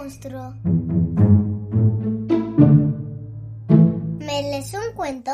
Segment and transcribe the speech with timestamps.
[0.00, 0.54] monstruo.
[4.18, 5.30] ¿Me lees un cuento?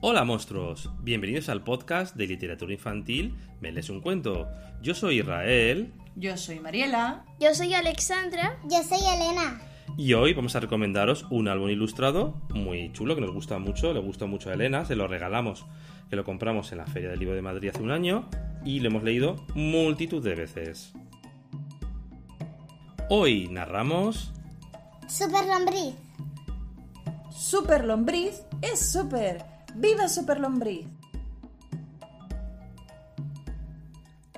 [0.00, 4.46] Hola monstruos, bienvenidos al podcast de literatura infantil Me lees un cuento.
[4.82, 5.92] Yo soy Israel.
[6.14, 7.24] Yo soy Mariela.
[7.40, 8.56] Yo soy Alexandra.
[8.70, 9.60] Yo soy Elena.
[9.98, 14.00] Y hoy vamos a recomendaros un álbum ilustrado muy chulo que nos gusta mucho, le
[14.00, 15.66] gusta mucho a Elena, se lo regalamos,
[16.08, 18.28] que lo compramos en la Feria del Libro de Madrid hace un año
[18.64, 20.94] y lo hemos leído multitud de veces.
[23.10, 24.32] Hoy narramos...
[25.08, 25.94] Super lombriz.
[27.30, 29.44] Super lombriz es super.
[29.74, 30.86] ¡Viva Super lombriz!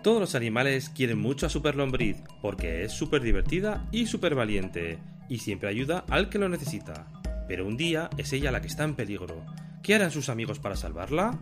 [0.02, 4.98] Todos los animales quieren mucho a Super lombriz porque es súper divertida y súper valiente
[5.28, 7.06] y siempre ayuda al que lo necesita.
[7.47, 9.47] Pero un día es ella la que está en peligro.
[9.84, 11.39] ¿Qué harán sus amigos para salvarla?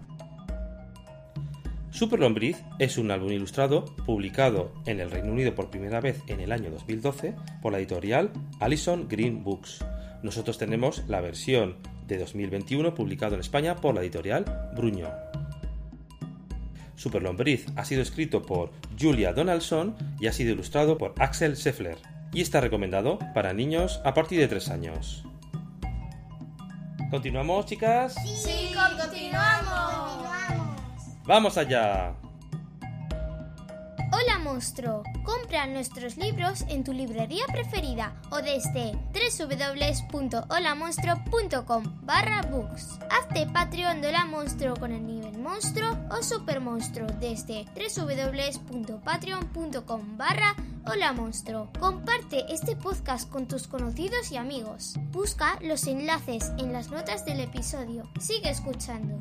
[1.94, 6.40] Super Lombriz es un álbum ilustrado publicado en el Reino Unido por primera vez en
[6.40, 9.84] el año 2012 por la editorial Allison Green Books.
[10.24, 11.76] Nosotros tenemos la versión
[12.08, 15.08] de 2021 publicado en España por la editorial Bruño.
[16.96, 21.98] Super Lombriz ha sido escrito por Julia Donaldson y ha sido ilustrado por Axel Scheffler
[22.32, 25.24] y está recomendado para niños a partir de 3 años.
[27.12, 28.16] ¿Continuamos, chicas?
[28.24, 29.93] Sí, continuamos.
[31.26, 32.14] ¡Vamos allá!
[34.12, 38.92] Hola monstruo, compra nuestros libros en tu librería preferida o desde
[40.12, 43.00] www.holamonstruo.com barra books.
[43.10, 50.54] Hazte Patreon de Hola Monstruo con el nivel monstruo o super monstruo desde www.patreon.com barra
[50.86, 51.70] Hola Monstruo.
[51.80, 54.94] Comparte este podcast con tus conocidos y amigos.
[55.10, 58.08] Busca los enlaces en las notas del episodio.
[58.20, 59.18] Sigue escuchando.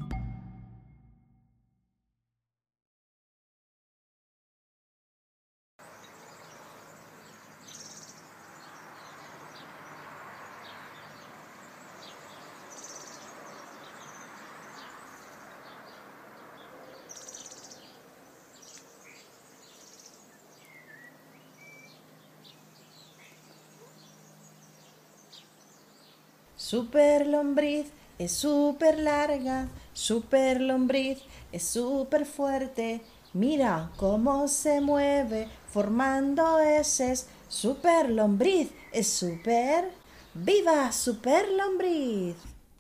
[26.64, 31.20] Super lombriz es súper larga, super lombriz
[31.52, 33.02] es súper fuerte.
[33.34, 37.28] Mira cómo se mueve formando heces.
[37.50, 39.92] Super lombriz es súper.
[40.34, 42.38] ¡Viva super lombriz!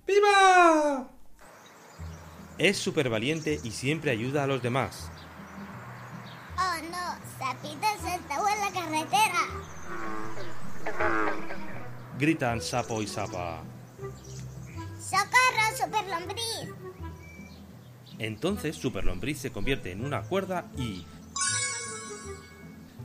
[0.07, 1.09] ¡Viva!
[2.57, 5.11] Es súper valiente y siempre ayuda a los demás.
[6.57, 9.41] Oh no, Sapito se está en la carretera.
[12.19, 13.63] Gritan sapo y sapa.
[14.99, 16.83] ¡Socorro, super lombriz!
[18.19, 21.05] Entonces Super Lombriz se convierte en una cuerda y...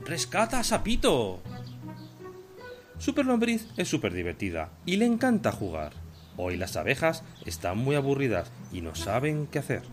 [0.05, 1.41] ¡Rescata a Sapito!
[2.99, 5.93] Super Lombriz es súper divertida y le encanta jugar.
[6.37, 9.83] Hoy las abejas están muy aburridas y no saben qué hacer.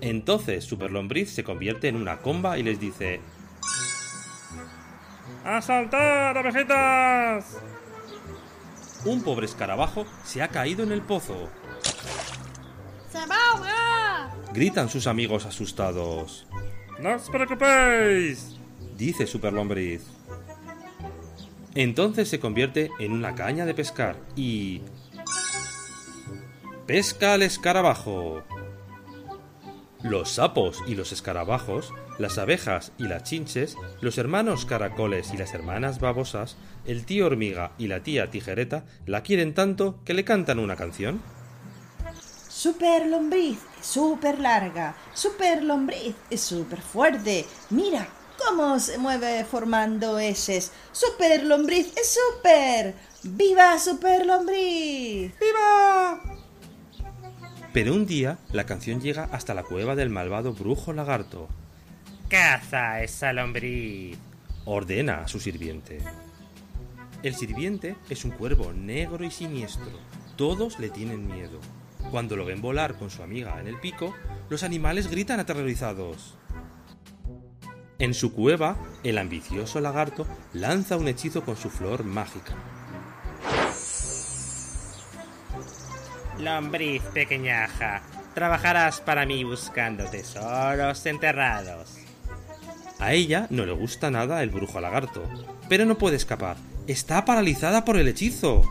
[0.00, 3.20] Entonces Super Lombriz se convierte en una comba y les dice...
[5.44, 7.58] ¡A saltar, abejitas!
[9.04, 11.50] Un pobre escarabajo se ha caído en el pozo.
[13.12, 14.52] ¡Se va a ahogar!
[14.54, 16.46] Gritan sus amigos asustados.
[16.98, 18.56] ¡No os preocupéis!
[18.96, 20.02] Dice Super Lombriz.
[21.74, 24.80] Entonces se convierte en una caña de pescar y...
[26.86, 28.42] ¡Pesca al escarabajo!
[30.04, 35.54] Los sapos y los escarabajos, las abejas y las chinches, los hermanos caracoles y las
[35.54, 40.58] hermanas babosas, el tío hormiga y la tía tijereta la quieren tanto que le cantan
[40.58, 41.22] una canción.
[42.50, 47.46] Super lombriz es súper larga, super lombriz es súper fuerte.
[47.70, 50.70] Mira cómo se mueve formando heces.
[50.92, 52.94] Super lombriz es súper.
[53.22, 55.32] ¡Viva super lombriz!
[55.40, 56.33] ¡Viva!
[57.74, 61.48] Pero un día la canción llega hasta la cueva del malvado brujo lagarto.
[62.28, 64.16] ¡Caza esa lombriz!
[64.64, 65.98] ordena a su sirviente.
[67.24, 69.90] El sirviente es un cuervo negro y siniestro.
[70.36, 71.58] Todos le tienen miedo.
[72.12, 74.14] Cuando lo ven volar con su amiga en el pico,
[74.50, 76.36] los animales gritan aterrorizados.
[77.98, 82.54] En su cueva, el ambicioso lagarto lanza un hechizo con su flor mágica.
[86.44, 88.02] Lombriz pequeñaja,
[88.34, 91.96] trabajarás para mí buscando tesoros enterrados.
[92.98, 95.22] A ella no le gusta nada el brujo lagarto,
[95.68, 96.56] pero no puede escapar.
[96.86, 98.62] Está paralizada por el hechizo.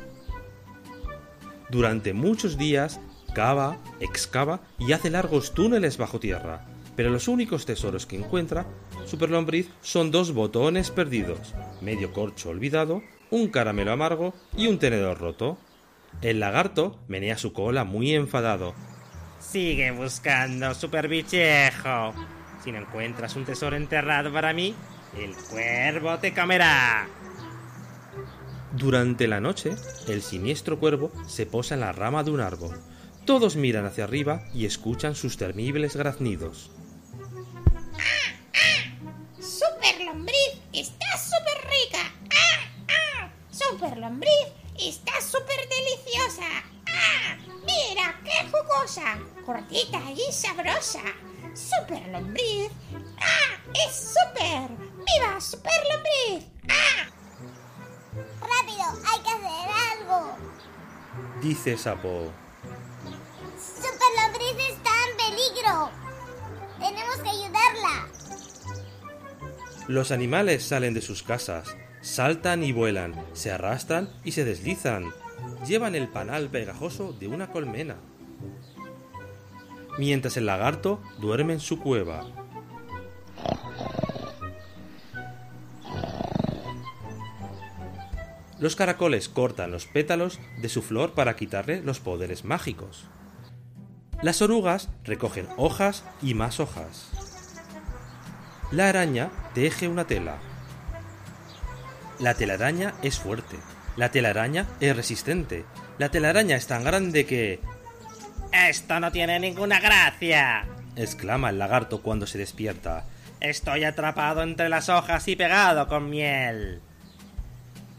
[1.69, 2.99] Durante muchos días,
[3.33, 6.65] cava, excava y hace largos túneles bajo tierra.
[6.95, 8.65] pero los únicos tesoros que encuentra
[9.05, 15.57] Superlombriz son dos botones perdidos, medio corcho olvidado, un caramelo amargo y un tenedor roto.
[16.21, 18.73] El lagarto menea su cola muy enfadado.
[19.39, 22.13] Sigue buscando, superbichejo.
[22.63, 24.73] Si no encuentras un tesoro enterrado para mí,
[25.17, 27.07] el cuervo te comerá.
[28.71, 29.75] Durante la noche,
[30.07, 32.79] el siniestro cuervo se posa en la rama de un árbol.
[33.25, 36.71] Todos miran hacia arriba y escuchan sus temibles graznidos.
[49.63, 51.01] Gordita y sabrosa.
[51.53, 52.71] Super lombriz.
[53.19, 53.57] ¡Ah!
[53.87, 54.69] ¡Es súper!
[54.77, 56.49] ¡Viva Super lombriz!
[56.69, 57.09] ¡Ah!
[58.41, 58.83] ¡Rápido!
[59.11, 59.69] ¡Hay que hacer
[59.99, 60.37] algo!
[61.41, 62.31] Dice Sapo.
[63.57, 65.91] ¡Super Lombriz está en peligro!
[66.79, 68.07] ¡Tenemos que ayudarla!
[69.87, 75.13] Los animales salen de sus casas, saltan y vuelan, se arrastran y se deslizan.
[75.67, 77.97] Llevan el panal pegajoso de una colmena.
[79.97, 82.25] Mientras el lagarto duerme en su cueva.
[88.59, 93.05] Los caracoles cortan los pétalos de su flor para quitarle los poderes mágicos.
[94.21, 97.11] Las orugas recogen hojas y más hojas.
[98.71, 100.37] La araña teje una tela.
[102.19, 103.57] La telaraña es fuerte.
[103.97, 105.65] La telaraña es resistente.
[105.97, 107.59] La telaraña es tan grande que...
[108.53, 110.67] Esto no tiene ninguna gracia.
[110.95, 113.05] exclama el lagarto cuando se despierta.
[113.39, 116.79] Estoy atrapado entre las hojas y pegado con miel.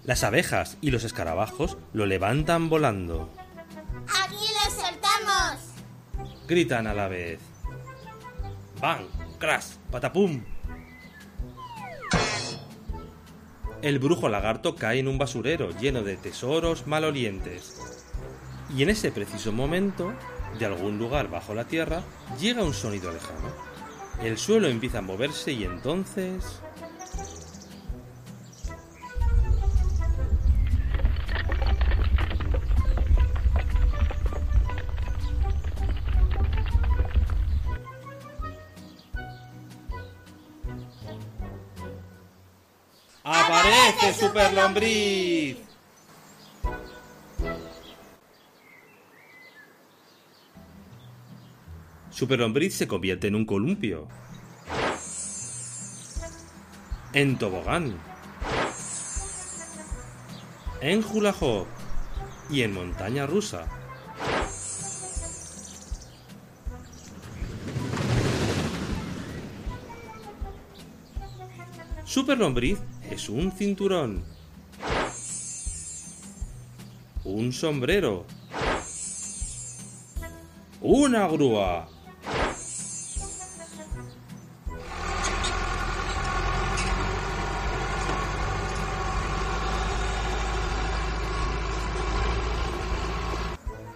[0.05, 3.31] Las abejas y los escarabajos lo levantan volando.
[4.23, 5.75] ¡Aquí lo soltamos!
[6.47, 7.41] Gritan a la vez.
[8.81, 9.07] ¡Bang!
[9.39, 9.75] ¡Crash!
[9.91, 10.45] ¡Patapum!
[13.83, 18.05] El brujo lagarto cae en un basurero lleno de tesoros malolientes.
[18.75, 20.15] Y en ese preciso momento,
[20.59, 22.03] de algún lugar bajo la tierra,
[22.41, 23.53] llega un sonido lejano.
[24.23, 26.61] El suelo empieza a moverse y entonces...
[43.27, 45.64] ¡Aparece Super Lombriz!
[52.25, 54.09] Super Lombriz se convierte en un columpio.
[57.13, 57.99] En tobogán.
[60.81, 61.67] En hula hoop.
[62.49, 63.67] Y en montaña rusa.
[72.07, 72.79] Super Lombriz
[73.11, 74.25] es un cinturón.
[77.23, 78.25] Un sombrero.
[80.81, 81.94] Una grúa.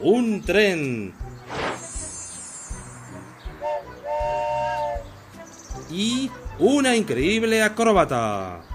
[0.01, 1.13] Un tren.
[5.91, 8.68] Y una increíble acróbata.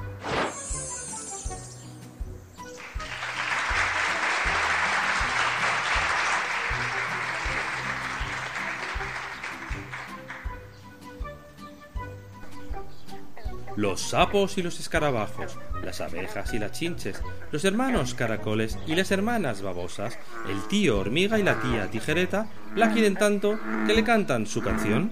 [13.84, 17.22] Los sapos y los escarabajos, las abejas y las chinches,
[17.52, 22.48] los hermanos caracoles y las hermanas babosas, el tío hormiga y la tía tijereta
[22.78, 25.12] la quieren tanto que le cantan su canción.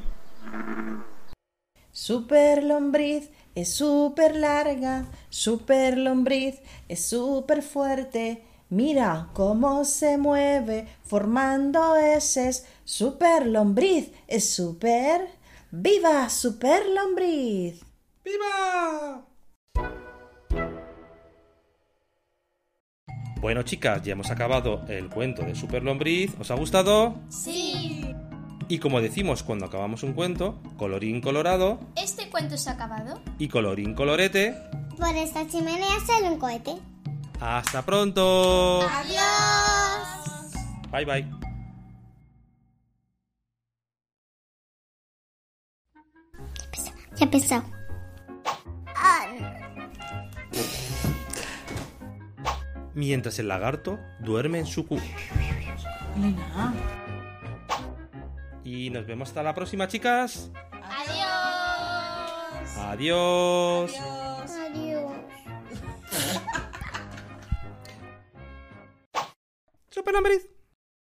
[1.92, 8.42] Super lombriz es súper larga, super lombriz es súper fuerte.
[8.70, 12.66] Mira cómo se mueve formando heces.
[12.86, 15.28] Super lombriz es súper.
[15.72, 17.91] ¡Viva super lombriz!
[18.24, 19.26] ¡Viva!
[23.42, 26.36] Bueno, chicas, ya hemos acabado el cuento de Super Lombriz.
[26.40, 27.16] ¿Os ha gustado?
[27.30, 28.06] Sí.
[28.68, 33.22] Y como decimos cuando acabamos un cuento, colorín colorado ¿Este cuento se ha acabado?
[33.40, 34.56] y colorín colorete.
[34.98, 36.76] Por esta chimenea sale un cohete.
[37.40, 38.82] ¡Hasta pronto!
[38.88, 40.54] ¡Adiós!
[40.92, 41.28] Bye bye.
[47.18, 47.64] Ya he pensado.
[52.94, 55.02] Mientras el lagarto duerme en su cubo.
[58.64, 60.52] Y nos vemos hasta la próxima, chicas.
[60.84, 62.78] Adiós.
[62.78, 63.94] Adiós.
[64.00, 64.52] Adiós.
[64.52, 65.12] Adiós.
[69.90, 70.51] Super Lombriz.